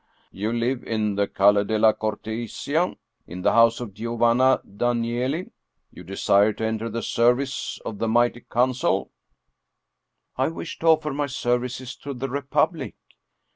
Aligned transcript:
"You 0.31 0.51
live 0.51 0.83
in 0.83 1.13
the 1.13 1.27
Calle 1.27 1.63
della 1.63 1.93
Cortesia, 1.93 2.95
in 3.27 3.43
the 3.43 3.51
house 3.51 3.79
of 3.79 3.93
Giovanna 3.93 4.59
Danieli. 4.67 5.51
You 5.91 6.01
desire 6.03 6.53
to 6.53 6.65
enter 6.65 6.89
the 6.89 7.03
service 7.03 7.77
of 7.85 7.99
the 7.99 8.07
mighty 8.07 8.41
Council?"" 8.41 9.11
I 10.37 10.47
wish 10.47 10.79
to 10.79 10.87
offer 10.87 11.13
my 11.13 11.27
services 11.27 11.95
to 11.97 12.15
the 12.15 12.29
Republic." 12.29 12.95